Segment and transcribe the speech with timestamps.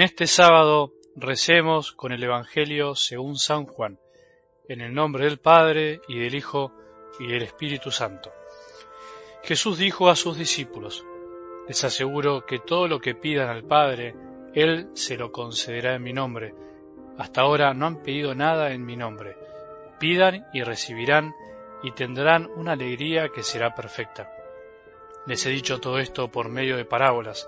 [0.00, 3.98] En este sábado recemos con el Evangelio según San Juan,
[4.66, 6.72] en el nombre del Padre y del Hijo
[7.18, 8.32] y del Espíritu Santo.
[9.42, 11.04] Jesús dijo a sus discípulos,
[11.68, 14.14] les aseguro que todo lo que pidan al Padre,
[14.54, 16.54] Él se lo concederá en mi nombre.
[17.18, 19.36] Hasta ahora no han pedido nada en mi nombre.
[19.98, 21.34] Pidan y recibirán
[21.82, 24.32] y tendrán una alegría que será perfecta.
[25.26, 27.46] Les he dicho todo esto por medio de parábolas,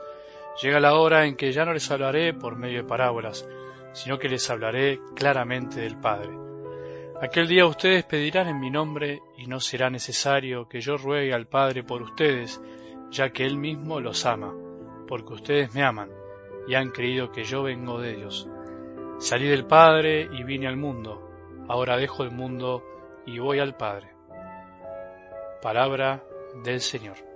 [0.61, 3.49] Llega la hora en que ya no les hablaré por medio de parábolas,
[3.93, 6.31] sino que les hablaré claramente del Padre.
[7.21, 11.47] Aquel día ustedes pedirán en mi nombre y no será necesario que yo ruegue al
[11.47, 12.61] Padre por ustedes,
[13.11, 14.53] ya que Él mismo los ama,
[15.07, 16.11] porque ustedes me aman
[16.67, 18.49] y han creído que yo vengo de Dios.
[19.19, 21.31] Salí del Padre y vine al mundo,
[21.69, 22.83] ahora dejo el mundo
[23.25, 24.11] y voy al Padre.
[25.63, 26.25] Palabra
[26.65, 27.32] del Señor.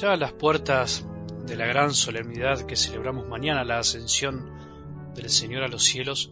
[0.00, 1.04] Ya a las puertas
[1.44, 6.30] de la gran solemnidad que celebramos mañana, la ascensión del Señor a los cielos,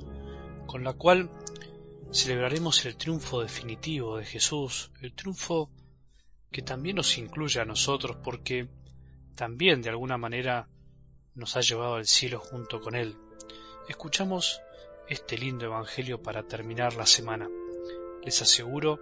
[0.66, 1.30] con la cual
[2.10, 5.70] celebraremos el triunfo definitivo de Jesús, el triunfo
[6.50, 8.70] que también nos incluye a nosotros porque
[9.34, 10.66] también de alguna manera
[11.34, 13.18] nos ha llevado al cielo junto con Él.
[13.86, 14.62] Escuchamos
[15.10, 17.50] este lindo Evangelio para terminar la semana.
[18.24, 18.98] Les aseguro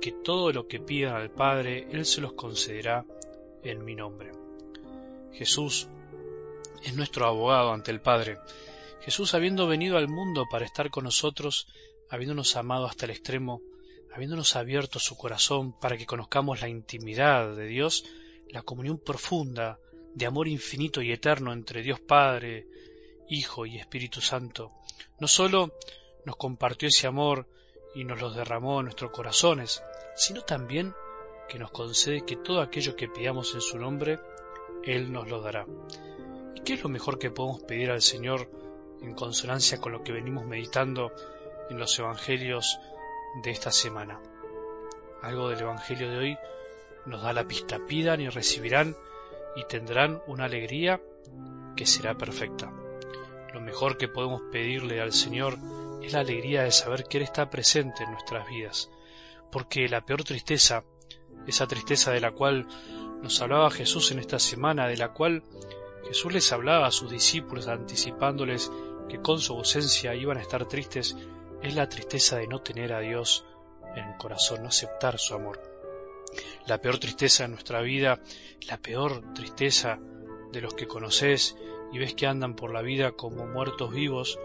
[0.00, 3.04] que todo lo que pidan al Padre, Él se los concederá
[3.62, 4.32] en mi nombre.
[5.32, 5.88] Jesús
[6.82, 8.38] es nuestro abogado ante el Padre.
[9.00, 11.66] Jesús, habiendo venido al mundo para estar con nosotros,
[12.08, 13.60] habiéndonos amado hasta el extremo,
[14.14, 18.04] habiéndonos abierto su corazón para que conozcamos la intimidad de Dios,
[18.50, 19.78] la comunión profunda
[20.14, 22.66] de amor infinito y eterno entre Dios Padre,
[23.28, 24.72] Hijo y Espíritu Santo,
[25.18, 25.74] no sólo
[26.24, 27.48] nos compartió ese amor
[27.94, 29.82] y nos lo derramó en nuestros corazones,
[30.14, 30.94] sino también
[31.48, 34.18] que nos concede que todo aquello que pidamos en su nombre,
[34.84, 35.66] Él nos lo dará.
[36.54, 38.50] ¿Y qué es lo mejor que podemos pedir al Señor
[39.02, 41.12] en consonancia con lo que venimos meditando
[41.70, 42.78] en los Evangelios
[43.42, 44.20] de esta semana?
[45.22, 46.38] Algo del Evangelio de hoy
[47.06, 48.96] nos da la pista, pidan y recibirán
[49.54, 51.00] y tendrán una alegría
[51.76, 52.72] que será perfecta.
[53.52, 55.56] Lo mejor que podemos pedirle al Señor
[56.02, 58.90] es la alegría de saber que Él está presente en nuestras vidas,
[59.50, 60.84] porque la peor tristeza
[61.46, 62.66] esa tristeza de la cual
[63.22, 65.42] nos hablaba Jesús en esta semana, de la cual
[66.06, 68.70] Jesús les hablaba a sus discípulos anticipándoles
[69.08, 71.16] que con su ausencia iban a estar tristes,
[71.62, 73.44] es la tristeza de no tener a Dios
[73.94, 75.60] en el corazón, no aceptar su amor.
[76.66, 78.20] La peor tristeza de nuestra vida,
[78.68, 79.98] la peor tristeza
[80.52, 81.56] de los que conoces
[81.92, 84.38] y ves que andan por la vida como muertos vivos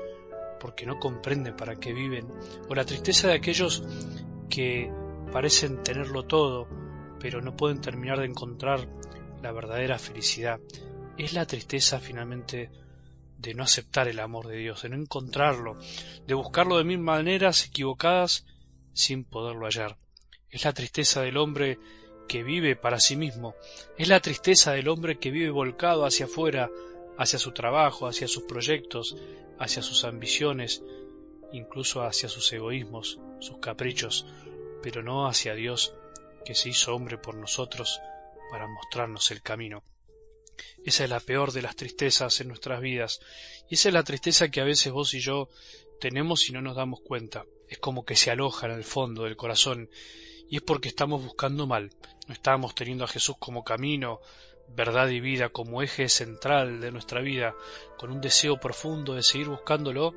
[0.60, 2.28] porque no comprenden para qué viven,
[2.70, 3.84] o la tristeza de aquellos
[4.50, 4.92] que
[5.32, 6.68] parecen tenerlo todo,
[7.22, 8.88] pero no pueden terminar de encontrar
[9.42, 10.60] la verdadera felicidad.
[11.18, 12.72] Es la tristeza finalmente
[13.38, 15.78] de no aceptar el amor de Dios, de no encontrarlo,
[16.26, 18.46] de buscarlo de mil maneras equivocadas
[18.94, 19.98] sin poderlo hallar.
[20.50, 21.80] Es la tristeza del hombre
[22.28, 23.56] que vive para sí mismo,
[23.98, 26.70] es la tristeza del hombre que vive volcado hacia afuera,
[27.18, 29.16] hacia su trabajo, hacia sus proyectos,
[29.60, 30.84] hacia sus ambiciones,
[31.52, 34.26] incluso hacia sus egoísmos, sus caprichos,
[34.82, 35.94] pero no hacia Dios,
[36.44, 38.00] que se hizo hombre por nosotros
[38.50, 39.84] para mostrarnos el camino.
[40.86, 43.22] Esa es la peor de las tristezas en nuestras vidas,
[43.70, 45.50] y esa es la tristeza que a veces vos y yo
[46.00, 47.46] tenemos y no nos damos cuenta.
[47.68, 49.90] Es como que se aloja en el fondo del corazón,
[50.50, 51.92] y es porque estamos buscando mal.
[52.28, 54.20] No estamos teniendo a Jesús como camino,
[54.68, 57.56] verdad y vida, como eje central de nuestra vida,
[57.98, 60.14] con un deseo profundo de seguir buscándolo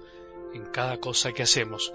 [0.54, 1.92] en cada cosa que hacemos.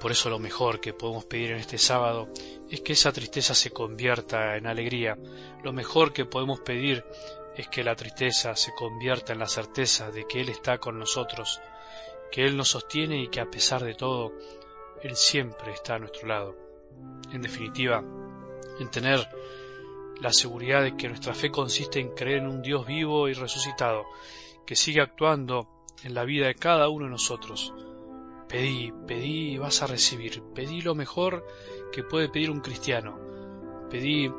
[0.00, 2.28] Por eso lo mejor que podemos pedir en este sábado
[2.68, 5.16] es que esa tristeza se convierta en alegría.
[5.62, 7.04] Lo mejor que podemos pedir
[7.56, 11.60] es que la tristeza se convierta en la certeza de que Él está con nosotros,
[12.30, 14.32] que Él nos sostiene y que a pesar de todo,
[15.02, 16.56] Él siempre está a nuestro lado.
[17.32, 18.02] En definitiva,
[18.78, 19.28] en tener
[20.20, 24.04] la seguridad de que nuestra fe consiste en creer en un Dios vivo y resucitado,
[24.66, 25.68] que sigue actuando
[26.04, 27.72] en la vida de cada uno de nosotros,
[28.52, 30.42] Pedí, pedí y vas a recibir.
[30.54, 31.46] Pedí lo mejor
[31.90, 33.18] que puede pedir un cristiano.
[33.90, 34.30] Pedí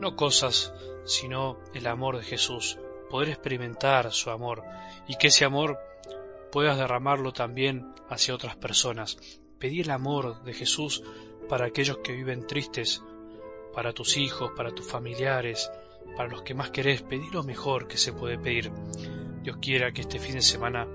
[0.00, 0.74] no cosas,
[1.06, 2.78] sino el amor de Jesús,
[3.08, 4.62] poder experimentar su amor
[5.08, 5.78] y que ese amor
[6.52, 9.16] puedas derramarlo también hacia otras personas.
[9.58, 11.02] Pedí el amor de Jesús
[11.48, 13.02] para aquellos que viven tristes,
[13.72, 15.70] para tus hijos, para tus familiares,
[16.18, 17.00] para los que más querés.
[17.00, 18.70] Pedí lo mejor que se puede pedir.
[19.42, 20.86] Dios quiera que este fin de semana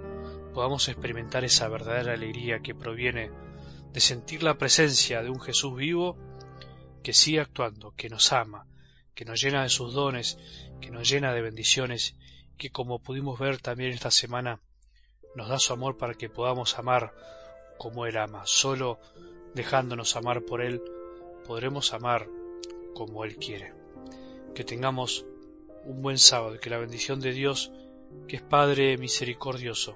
[0.50, 3.31] podamos experimentar esa verdadera alegría que proviene
[3.94, 6.18] de sentir la presencia de un Jesús vivo
[7.04, 8.68] que sigue actuando, que nos ama,
[9.16, 10.38] que nos llena de sus dones,
[10.81, 12.16] que nos llena de bendiciones,
[12.57, 14.60] que como pudimos ver también esta semana,
[15.36, 17.13] nos da su amor para que podamos amar
[17.78, 18.44] como Él ama.
[18.46, 19.00] Solo
[19.54, 20.81] dejándonos amar por Él,
[21.48, 22.28] podremos amar
[22.94, 23.74] como Él quiere.
[24.54, 25.25] Que tengamos
[25.86, 27.72] un buen sábado y que la bendición de Dios,
[28.28, 29.96] que es Padre misericordioso,